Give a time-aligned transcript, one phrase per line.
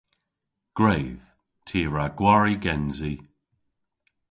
[0.77, 1.23] Gwredh!
[1.67, 3.13] Ty a wra gwari gensi.